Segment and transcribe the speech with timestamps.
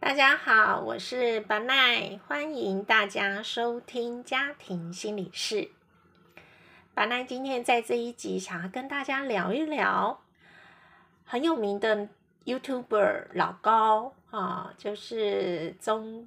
[0.00, 5.72] 大家好，我是白奈，欢迎大家收听家庭心理室。
[6.94, 10.22] 白奈今天在这一集想要跟大家聊一聊
[11.26, 12.08] 很有名的
[12.46, 16.26] YouTuber 老高啊，就是中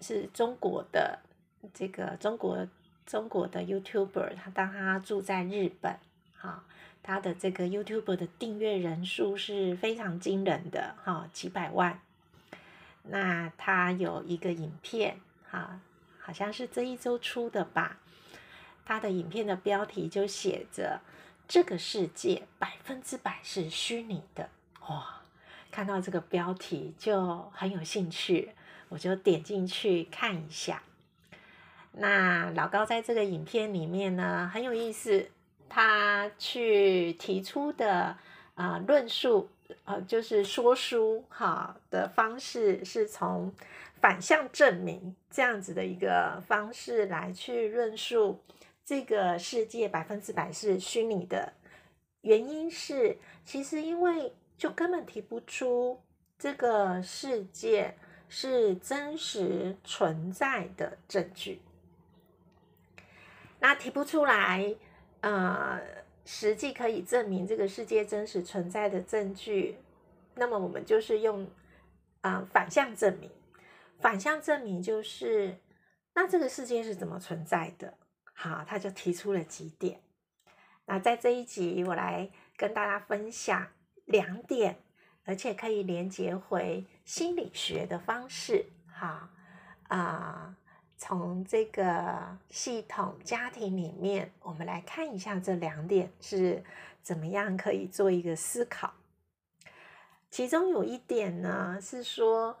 [0.00, 1.20] 是中国的
[1.72, 2.68] 这个中国
[3.06, 5.98] 中国的 YouTuber，他当他住在日本，
[6.36, 6.62] 哈，
[7.02, 11.98] 他的这个 YouTuber 的订阅人数是非常惊人的，哈，几百万。
[13.06, 15.78] 那他有一个影片，哈，
[16.18, 17.98] 好像是这一周出的吧。
[18.84, 21.00] 他的影片的标题就写着
[21.46, 24.48] “这个世界百分之百是虚拟的”。
[24.88, 25.20] 哇，
[25.70, 28.52] 看到这个标题就很有兴趣，
[28.88, 30.82] 我就点进去看一下。
[31.92, 35.30] 那老高在这个影片里面呢，很有意思，
[35.68, 38.16] 他去提出的
[38.54, 39.50] 啊论述。
[39.84, 43.52] 呃，就是说书哈的方式，是从
[44.00, 48.40] 反向证明这样子的一个方式来去论述
[48.84, 51.52] 这个世界百分之百是虚拟的。
[52.20, 56.00] 原因是，其实因为就根本提不出
[56.38, 57.96] 这个世界
[58.28, 61.60] 是真实存在的证据，
[63.60, 64.74] 那提不出来，
[65.20, 66.03] 呃。
[66.24, 69.76] 实际可以证明这个世界真实存在的证据，
[70.34, 71.48] 那么我们就是用
[72.22, 73.30] 啊反向证明。
[74.00, 75.58] 反向证明就是，
[76.14, 77.98] 那这个世界是怎么存在的？
[78.32, 80.00] 好，他就提出了几点。
[80.86, 83.68] 那在这一集，我来跟大家分享
[84.04, 84.78] 两点，
[85.24, 88.66] 而且可以连接回心理学的方式。
[88.86, 89.28] 好
[89.88, 90.56] 啊。
[90.96, 96.62] 从这个系统家庭里面，我们来看一下这两点是
[97.02, 98.94] 怎么样可以做一个思考。
[100.30, 102.58] 其中有一点呢，是说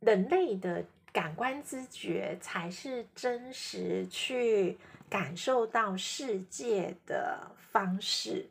[0.00, 4.78] 人类的感官知觉才是真实去
[5.08, 8.50] 感受到世界的方式。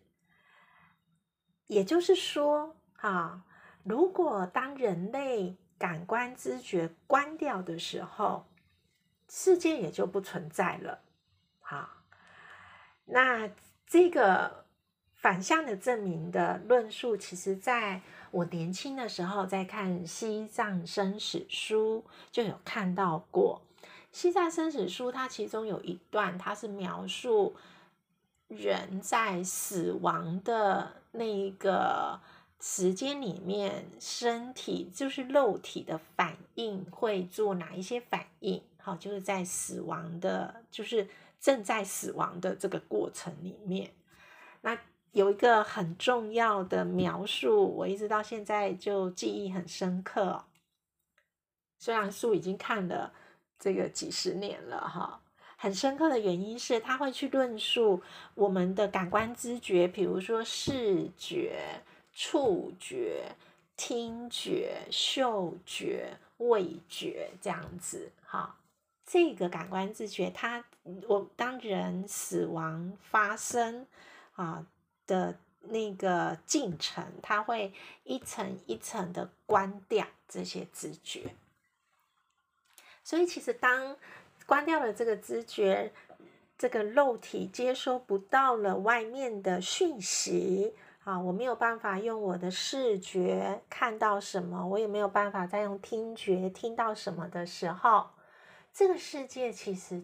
[1.68, 3.44] 也就是说，哈，
[3.84, 8.46] 如果当人类感官知觉关掉的时候，
[9.28, 11.00] 世界也就不存在了。
[11.60, 11.90] 好，
[13.06, 13.50] 那
[13.86, 14.66] 这个
[15.14, 23.62] 反向的证明的论述，其实在我年轻的时候，在看《西藏生死书》就有看到过。
[24.12, 27.56] 《西藏生死书》它其中有一段，它是描述
[28.48, 32.22] 人在死亡的那一个。
[32.62, 38.62] 时间里面，身体就是肉体的反应会做哪一些反应？
[38.78, 41.08] 好，就是在死亡的，就是
[41.40, 43.92] 正在死亡的这个过程里面，
[44.62, 44.78] 那
[45.12, 50.46] 有一个很重要的描述，我一直到现在就记忆很深刻。
[51.78, 53.14] 虽然书已经看了
[53.60, 55.22] 这个几十年了，哈，
[55.58, 58.02] 很深刻的原因是他会去论述
[58.34, 61.84] 我们的感官知觉，比如说视觉。
[62.18, 63.36] 触觉、
[63.76, 68.58] 听觉、嗅觉、味觉这样子，哈，
[69.06, 70.64] 这个感官知觉，它
[71.10, 73.86] 我当人死亡发生
[74.36, 74.66] 啊
[75.06, 77.74] 的那个进程，它会
[78.06, 81.36] 一层一层的关掉这些知觉，
[83.04, 83.98] 所以其实当
[84.46, 85.92] 关掉了这个知觉，
[86.58, 90.74] 这个肉体接收不到了外面的讯息。
[91.06, 98.10] 啊，我没有办法用我的视觉看到什么，我也没有办法再用听觉听到什么的时候，
[98.74, 100.04] 这个世界其实，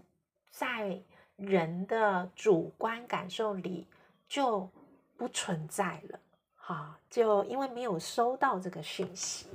[0.52, 1.02] 在
[1.38, 3.88] 人的主观感受里
[4.28, 4.70] 就
[5.18, 6.20] 不存在了。
[6.56, 9.48] 哈，就因为没有收到这个讯息。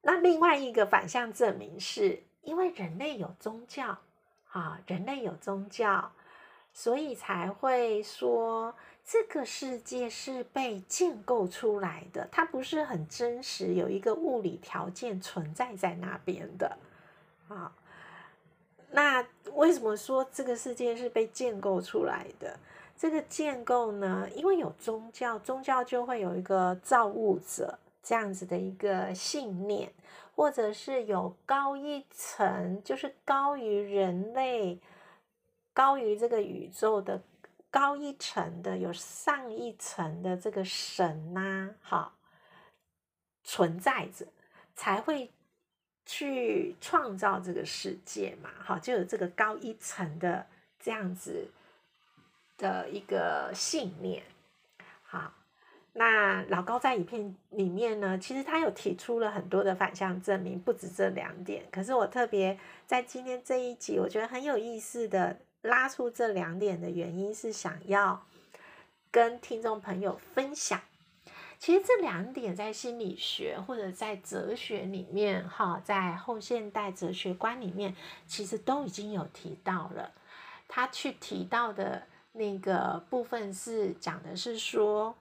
[0.00, 3.98] 那另外一个反向证明是，因为人类有宗教，
[4.52, 6.12] 啊，人类有宗教，
[6.72, 8.72] 所以才会说。
[9.04, 16.78] 这个世界是被建构出来的，它不是很真实，有一个物理条件存在在那边的
[17.48, 17.74] 啊。
[18.92, 22.56] 那为什么说这个世界是被建构出来的？
[22.96, 29.92] 这个建构呢，因为有宗教，宗教就会有一个造物者这样子的一个信念，
[30.36, 34.78] 或者是有高一层，就是高于人类、
[35.74, 37.20] 高于这个宇宙的。
[37.72, 42.12] 高一层的有上一层的这个神呐，好
[43.42, 44.26] 存在着，
[44.76, 45.32] 才会
[46.04, 50.46] 去创造这个世界嘛，好就有这个高一层的
[50.78, 51.48] 这样子
[52.58, 54.22] 的一个信念，
[55.02, 55.32] 好，
[55.94, 61.64] 那老高在影片里面呢，其实他有提出了很多的反向证明，不止这两点。
[61.72, 68.24] 可是我特别在今天这一集，我觉得很有意思的拉出这两点的原因是想要
[69.10, 70.80] 跟听众朋友分享。
[71.58, 77.94] 其实这两点在心理学或者在哲学里面，哈，在后现代哲学观里面，
[78.26, 80.12] 其实都已经有提到了。
[80.68, 85.16] 他去提到的那个部分是讲的是说。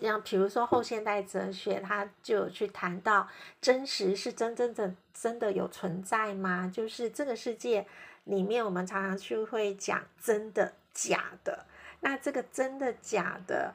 [0.00, 3.28] 像比如说后现代哲学，他就去谈到
[3.60, 6.72] 真实是真真正真的有存在吗？
[6.74, 7.86] 就是这个世界
[8.26, 11.66] 里面，我们常常去会讲真的假的。
[11.98, 13.74] 那这个真的假的，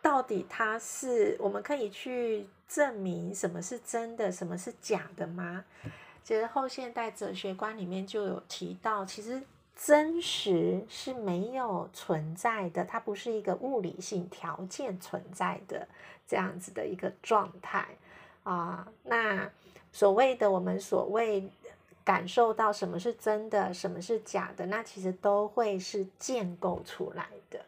[0.00, 5.64] 到底它是我们可以去证明什么是真的，什么是假的吗？
[6.22, 9.42] 其实后现代哲学观里面就有提到，其实。
[9.76, 15.88] 真实是没有存在的，它不是一个物理性条件存在的
[16.28, 17.84] 这样子的一个状态
[18.44, 18.86] 啊。
[19.02, 19.50] 那
[19.90, 21.50] 所谓的我们所谓
[22.04, 27.58] 感受到什么是真的，什么是假的，那其实都会是建构出来的。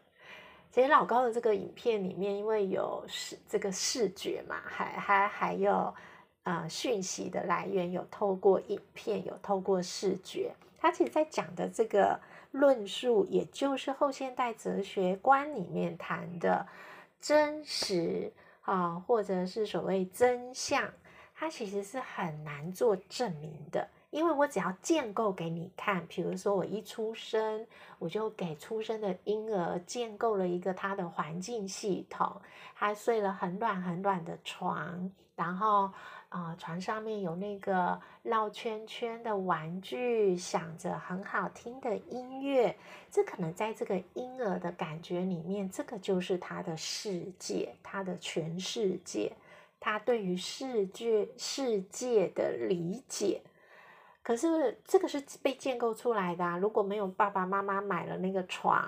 [0.71, 5.91] 其实老高的这个影片里面，因为有视这个视觉嘛，还还还有
[6.43, 10.53] 呃讯息的来源，有透过影片，有透过视觉。
[10.79, 12.19] 他其实在讲的这个
[12.51, 16.67] 论述，也就是后现代哲学观里面谈的
[17.19, 18.31] 真实
[18.61, 20.87] 啊，或者是所谓真相，
[21.33, 23.89] 它其实是很难做证明的。
[24.17, 27.67] 因为我只要建构给你看，比如说我一出生，
[27.99, 32.41] 我就给出生的婴儿建构了一个他的环境系统，
[32.75, 35.91] 他睡了很软很软的床，然后。
[36.29, 42.75] 啊，床上面有那个绕圈圈的玩具，响着很好听的音乐。
[43.09, 49.31] 这可能在这个婴儿的感觉里面，这个就是他的世界，他的全世界，
[49.79, 53.39] 他对于世界世界的理解。
[54.27, 56.57] 可是这个是被建构出来的啊！
[56.57, 58.85] 如果没有爸爸妈妈买了那个床，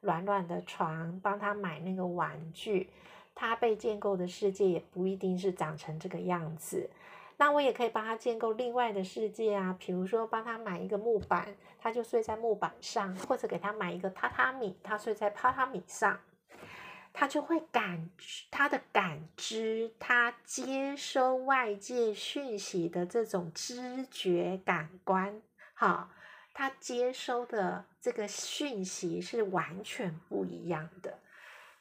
[0.00, 2.90] 软软的床，帮他买那个玩具。
[3.32, 6.90] 他被建构的世界也不一定是长成这个样子，
[7.36, 11.46] 那我也可以帮他建构另外的世界啊，比如说帮他买一个木板，
[11.78, 16.18] 他就睡在木板上，或者给他买一个榻榻米，他睡在榻榻米上，
[17.12, 18.08] 他就会感
[18.50, 25.42] 他的感知，他接收外界讯息的这种知觉感官，
[25.74, 26.10] 哈，
[26.54, 31.18] 他接收的这个讯息是完全不一样的。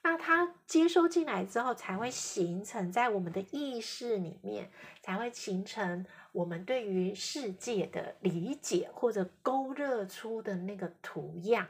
[0.01, 4.71] 那它接收进来之后，才会形成在我们的意识里面，
[5.01, 11.67] 才会形成我们对于世界的理解，或者勾勒出的那个图样。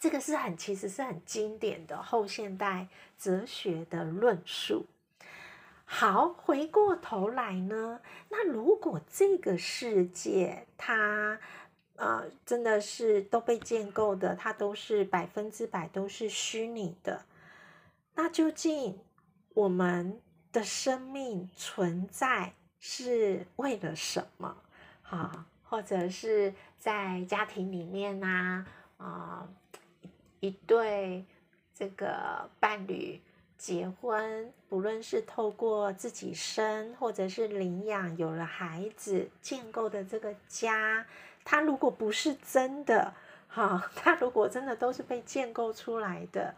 [0.00, 4.86] 这个是很，其实是很经典的后现代哲学的论述。
[5.84, 8.00] 好，回过头来呢，
[8.30, 11.38] 那如果这个世界它。
[11.96, 17.26] 啊，真的是都被建构的，它都是百分之百都是虚拟的。
[18.14, 18.98] 那究竟
[19.52, 20.18] 我们
[20.50, 24.56] 的生命存在是为了什么？
[25.02, 28.66] 哈，或者是在家庭里面呢？
[28.96, 29.46] 啊，
[30.40, 31.24] 一对
[31.74, 33.20] 这个伴侣
[33.56, 41.06] 结婚，不论是透过自己生，或者是领养有了孩子建构的这个家。
[41.44, 43.14] 它如果不是真的，
[43.48, 46.54] 哈， 它如果真的都是被建构出来的，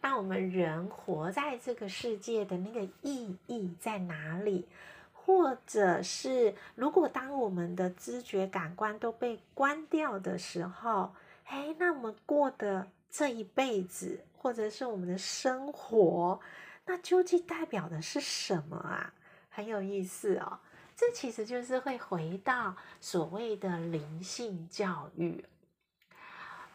[0.00, 4.66] 那我们人活在这个世界的那个意义在哪里？
[5.12, 11.12] 或者是如果当我们的知觉感官都被关掉的时候，
[11.44, 16.40] 哎，那我们过的这一辈子，或者是我们的生活，
[16.86, 19.12] 那究竟代表的是什么啊？
[19.48, 20.58] 很有意思哦。
[20.96, 25.44] 这其实就是会回到所谓的灵性教育，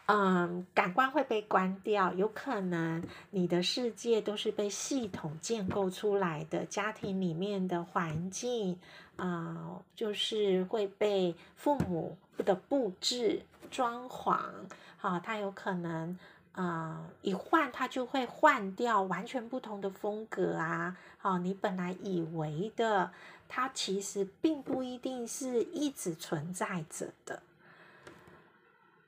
[0.06, 8.80] 嗯，感官会被关掉，有可能你的世界都是被系统建构出来的，家庭里面的环境，
[9.18, 14.40] 啊，就是会被父母的布置、装潢，
[14.98, 16.18] 好，它有可能。
[16.54, 20.96] 啊，一换它就会换掉完全不同的风格啊！
[21.18, 23.12] 好，你本来以为的，
[23.50, 27.42] 它其实并不一定是一直存在着的。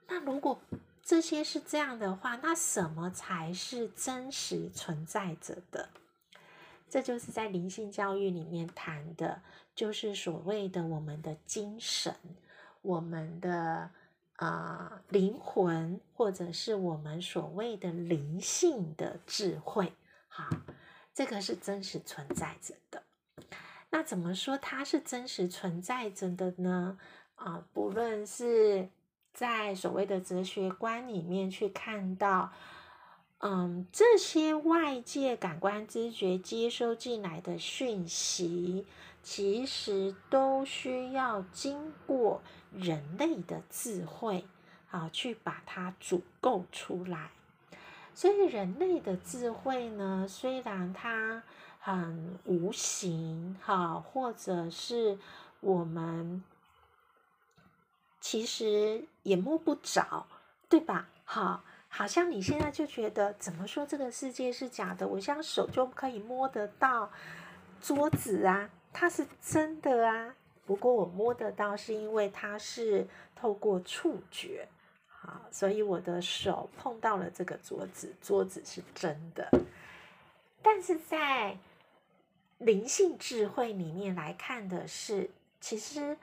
[0.08, 0.60] 那如果
[1.03, 5.89] 这些是这样的话，那什么才是真实存在着的？
[6.89, 9.39] 这就是在灵性教育里面谈的，
[9.75, 12.15] 就是所谓的我们的精神，
[12.86, 13.89] 我们的
[14.36, 19.92] 啊灵魂，或者是我们所谓的灵性的智慧，
[20.27, 20.48] 好，
[21.13, 23.04] 这个是真实存在着的。
[23.89, 26.98] 那怎么说它是真实存在着的呢？
[27.36, 28.89] 啊，不论是
[29.34, 32.51] 在所谓的哲学观里面去看到。
[33.39, 38.88] 嗯，这些外界感官知觉接收进来的讯息，
[39.22, 42.42] 其实都需要经过
[42.77, 44.46] 人类的智慧，
[44.91, 47.32] 啊，去把它组构出来。
[48.13, 51.44] 所以，人类的智慧呢，虽然它
[51.79, 55.17] 很无形，哈，或者是
[55.60, 56.44] 我们
[58.22, 60.27] 其实也摸不着，
[60.70, 61.08] 对吧？
[61.24, 61.63] 好。
[61.88, 65.08] 好像你现在就觉得，怎么说这个世界是假的？
[65.08, 67.10] 我像手就可以摸得到
[67.79, 70.36] 桌子啊，它是真的啊。
[70.65, 74.67] 不过我摸得到，是因为它是透过触觉，
[75.07, 79.50] 好，所以我的手碰到了这个桌子，桌子是真的。
[80.62, 81.57] 但是在
[82.57, 85.29] 灵性智慧里面来看的是，
[85.62, 86.17] 其实，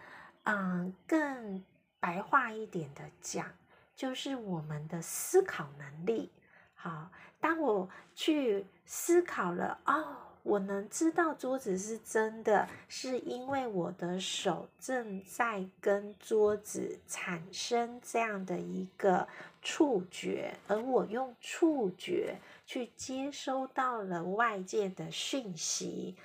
[0.44, 1.64] 嗯，更
[2.00, 3.46] 白话一点的讲。
[3.94, 6.32] 就是我们的思考能力，
[6.74, 7.10] 好。
[7.38, 19.26] 当我去思考了，哦，我能知道桌子是真的，是因为我的手正在跟桌子产生这样的一个
[19.60, 26.16] 触觉，而我用触觉去接收到了外界的讯息，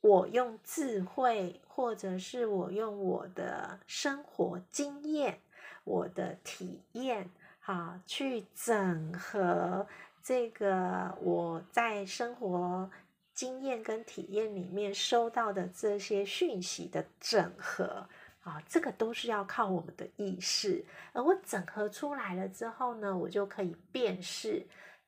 [0.00, 5.40] 我用智慧，或者是我用我的生活经验。
[5.84, 9.86] 我的体验，哈，去整合
[10.22, 12.90] 这个我在生活
[13.38, 18.08] 经验跟体验里面收到的这些讯息的整合，
[18.40, 20.84] 啊，这个都是要靠我们的意识。
[21.12, 24.66] 而我整合出来了之后呢，我就可以辨识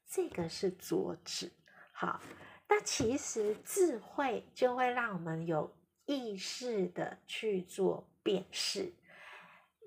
[0.08, 1.50] 这个是桌子。
[1.90, 2.20] 好，
[2.68, 5.68] 那其实智慧就会让我们有
[6.06, 8.92] 意识的去做辨识。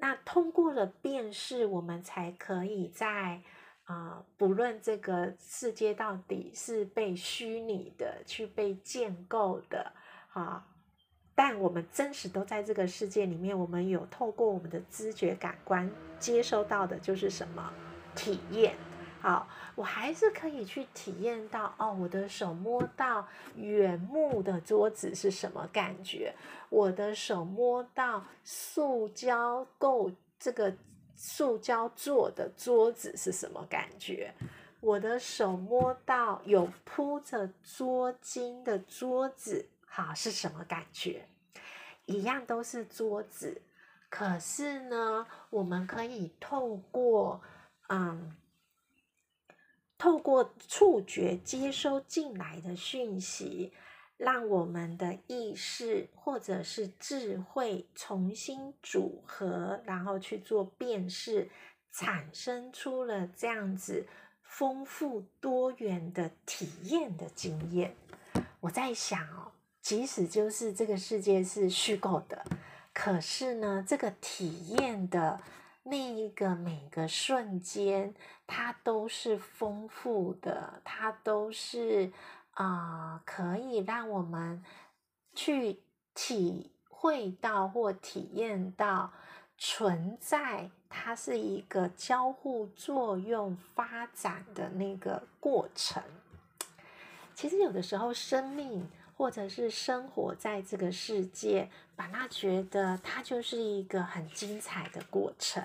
[0.02, 3.42] 那通过了辨识，我们才可以在
[3.86, 9.92] 啊，不论这个世界到底是被虚拟的去被建构的
[10.32, 10.66] 啊，
[11.36, 17.74] 但我们真实都在这个世界里面，我们有透过我们的知觉感官接收到的就是什么
[18.16, 18.76] 体验。
[19.20, 23.26] 好，我还是可以去体验到哦，我的手摸到
[23.56, 26.34] 原木的桌子是什么感觉？
[26.70, 30.76] 我的手摸到塑胶构这个
[31.16, 34.34] 塑胶做的桌子是什么感觉？
[34.80, 41.28] 我的手摸到有铺着桌巾的桌子，好是什么感觉？
[42.06, 43.62] 一样都是桌子，
[44.10, 47.42] 可是呢，我们可以透过
[47.90, 48.36] 嗯。
[49.96, 53.72] 透过触觉接收进来的讯息，
[54.24, 61.50] 让我们的意识或者是智慧重新组合，然后去做辨识，
[61.92, 64.08] 产生出了这样子
[64.42, 67.94] 丰富多元的体验的经验。
[68.62, 69.52] 我在想哦，
[69.82, 72.46] 即使就是这个世界是虚构的，
[72.94, 75.42] 可是呢，这个体验的。
[75.86, 78.16] 那一个每个瞬间，
[78.48, 82.10] 它都是丰富的，它都是
[82.54, 84.64] 啊，可以让我们
[85.34, 85.80] 去
[86.14, 89.12] 体会到或体验到
[89.58, 96.02] 存在，它是一个交互作用发展的那个过程。
[97.36, 98.90] 其实有的时候，生命。
[99.16, 105.64] 或者是生活在这个世界，把它觉得它就是一个很精彩的过程。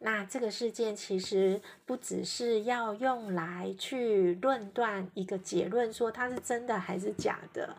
[0.00, 7.76] 那这个事件其实不只是要用来去论断一个结论，说它是真的还是假的。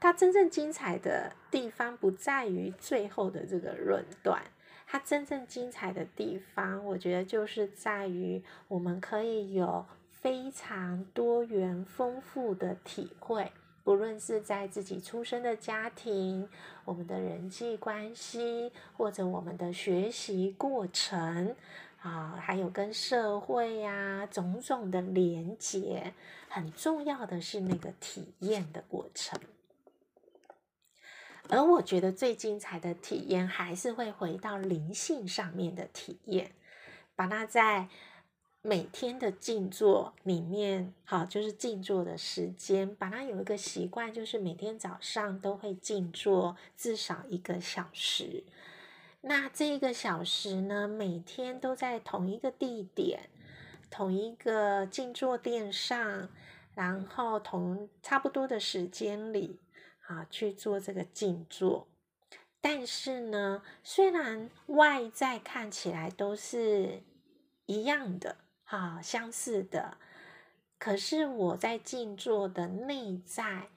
[0.00, 4.42] 它真正精彩的地方不在于最后的这个论断，
[4.86, 13.52] 它真正精彩的地方，我觉得就是在于我们可以有非常多元丰富的体会。
[13.84, 16.48] 不论是在自己出生的家庭，
[16.86, 21.54] 我们的人际关系，或者我们的学习过程，
[22.00, 26.14] 啊，还有跟社会呀种种的连结，
[26.48, 29.38] 很重要的是那个体验的过程。
[31.50, 36.52] 而我觉得最精彩的体验，还是会回到灵性上面的体验，
[37.14, 37.88] 把它在。
[38.66, 48.42] 每天的静坐里面，好，就是静坐的时间，把它有一个习惯，就是每天早上都会静坐至少一个小时。
[49.20, 53.28] 那这一个小时呢，每天都在同一个地点、
[53.90, 56.30] 同一个静坐垫上，
[56.74, 59.60] 然后同差不多的时间里
[60.06, 61.86] 啊去做这个静坐。
[62.62, 67.02] 但是呢，虽然外在看起来都是
[67.66, 68.36] 一样的，
[68.74, 69.98] 啊，相似的，
[70.80, 73.68] 可是我在静坐的内在，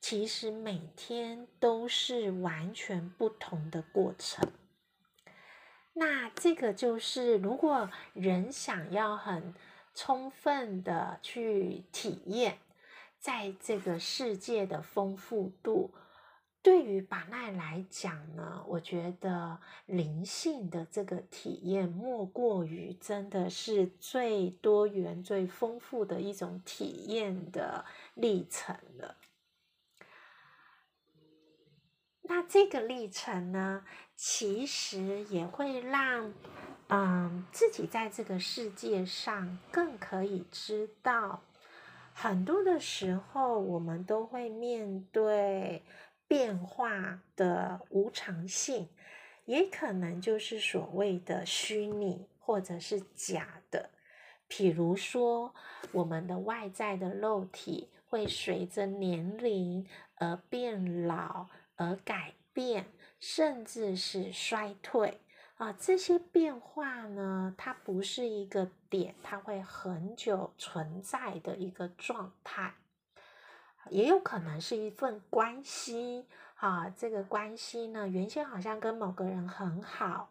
[0.00, 4.50] 其实每天都是完全不同的过程。
[5.92, 9.54] 那这个就是，如果人想要很
[9.94, 12.60] 充分的去体验，
[13.18, 15.92] 在这个世界的丰富度。
[16.62, 29.16] 对于把奈来讲呢，我觉得灵性的这个体验，莫过于真的是最多元、最丰富的一种体验的历程了。
[32.22, 36.34] 那这个历程呢，其实也会让
[36.88, 41.42] 嗯自己在这个世界上更可以知道，
[42.12, 45.82] 很多的时候我们都会面对。
[46.30, 48.88] 变化的无常性，
[49.46, 53.90] 也可能就是所谓的虚拟或者是假的。
[54.48, 55.52] 譬如说，
[55.90, 59.84] 我们的外在的肉体会随着年龄
[60.14, 62.86] 而变老而改变，
[63.18, 65.20] 甚至是衰退
[65.56, 65.72] 啊。
[65.72, 72.74] 这些变化呢，它不是一个点，它会很久存在的一个状态。
[73.90, 80.28] 也有可能是一份关系，哈，这个关系呢，原先好像跟某个人很好，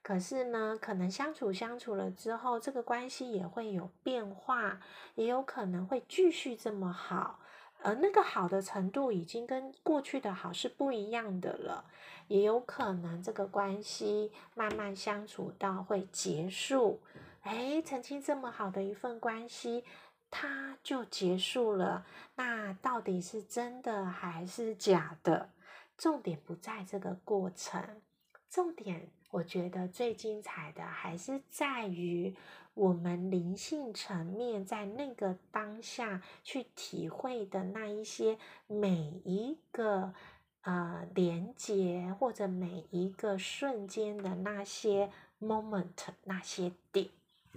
[0.00, 4.80] 可是呢，可能相处相处了之后，这个关系也会有变化，
[5.16, 7.40] 也有可能会继续这么好，
[7.82, 11.84] 而那个好的程度已经跟过去的好是不一样的了，
[12.28, 17.00] 也有可能这个关系慢慢相处到会结束，
[17.42, 19.84] 哎，曾经这么好的一份关系。
[20.30, 22.06] 它就结束了，
[22.36, 25.50] 那到底是真的还是假的？
[25.98, 28.00] 重点不在这个过程，
[28.48, 32.34] 重点我觉得最精彩的还是在于
[32.74, 40.14] 我们灵性层面在那个当下去体会的那一些每一个
[40.62, 45.88] 呃连接或者每一个瞬间的那些 moment
[46.24, 47.08] 那些点，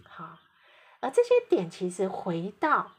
[0.03, 0.39] 好。
[1.03, 2.93] 而这些点其实回到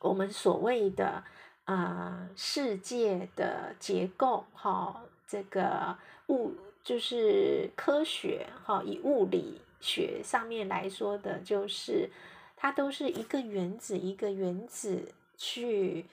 [0.00, 1.24] 我们所谓的
[1.64, 5.96] 呃世界的结构哈，这个
[6.28, 6.52] 物
[6.84, 12.10] 就是科学哈，以物理学上面来说的，就是
[12.54, 16.04] 它都是一个原子一个原子去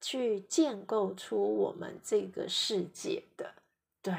[0.00, 3.52] 去建构出我们这个世界的，
[4.00, 4.14] 对。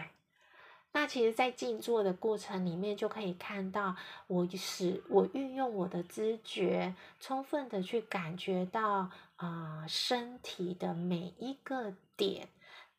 [0.96, 12.48] 那其实，在静坐的过程里面，就可以看到我使我运用我的知觉，充分的去感觉到啊，身体的每一个点，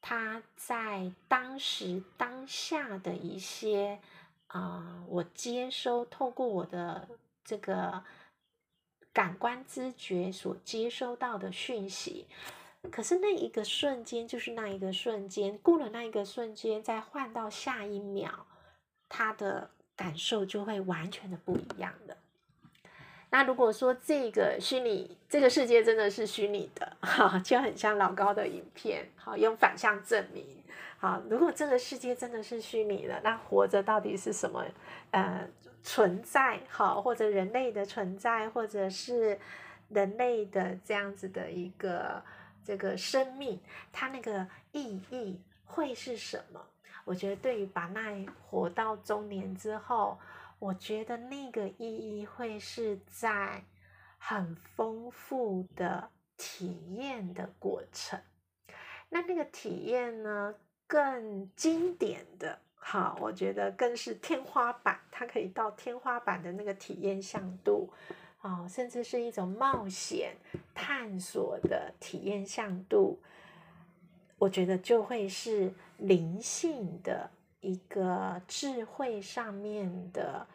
[0.03, 3.99] 它在当时当下的一些
[4.49, 7.09] 啊，我接收透过我的
[7.43, 8.05] 这个
[9.11, 12.27] 感官知觉所接收到的讯息。
[12.90, 18.31] 可是那一个瞬间就是那一个瞬间，过了那一个瞬间，再换到下一秒，
[19.09, 22.16] 他的感受就会完全的不一样的。
[23.31, 30.46] 那如果说这个虚拟这个世界真的是虚拟的， 哈，就很像老高的影片，好用反向证明。
[30.99, 34.64] 好，如果这个世界真的是虚拟的，那活着到底是什么？
[35.11, 35.46] 呃，
[35.83, 39.38] 存在好，或者人类的存在，或者是
[39.88, 42.22] 人类的这样子的一个。
[42.66, 43.61] 这个生命，
[43.92, 46.61] 它那个意义会是什么？
[47.05, 50.18] 我觉得对于把奈活到中年之后，
[50.59, 53.62] 我觉得那个意义会是在
[54.18, 58.20] 很丰富的体验的过程。
[59.09, 60.52] 那那个体验呢，
[60.88, 67.92] 更经典的，哈，我觉得更是天花板，它可以到天花板的那个体验向度。
[68.47, 70.37] 哦，甚至是一种冒险
[70.73, 73.19] 探索的体验向度，
[74.39, 77.29] 我觉得就会是灵性的
[77.61, 80.47] 一个智慧上面的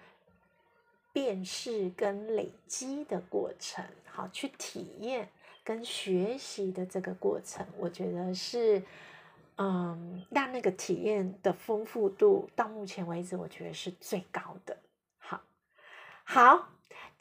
[1.11, 3.83] 辨识跟累积的过程。
[4.05, 5.27] 好，去体验
[5.61, 8.81] 跟学习的这个过程，我觉得是，
[9.57, 14.77] 嗯，让那个体验的丰富度到目前为止，我觉得是最高的。
[15.17, 15.41] 好，
[16.23, 16.69] 好。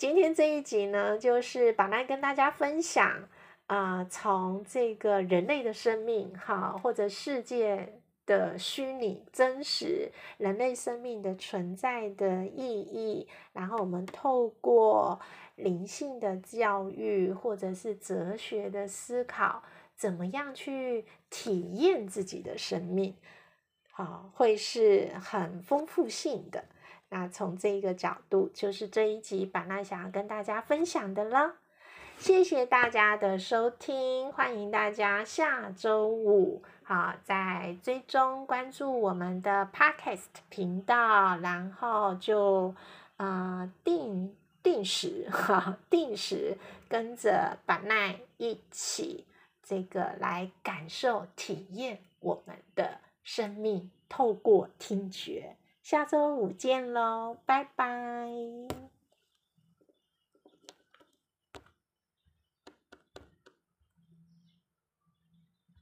[0.01, 3.29] 今天这一集呢，就是把来跟大家分享，
[3.67, 15.21] 啊，从这个人类的生命，哈，或者世界的虚拟真实，人类生命的存在的意义，然后我们透过
[15.57, 19.63] 灵性的教育或者是哲学的思考，
[19.99, 23.15] 怎么样去体验自己的生命，
[23.91, 26.65] 好，会是很丰富性的。
[27.11, 31.57] 那从这一个角度，就是这一集板奈想要跟大家分享的了。
[32.18, 42.75] 谢谢大家的收听，欢迎大家下周五好再追踪关注我们的 Podcast 频道，然后就
[43.16, 49.25] 呃定定时哈定时跟着板奈一起
[49.62, 55.57] 这个来感受体验我们的生命，透过听觉。
[55.90, 58.31] 下周五见喽，拜拜。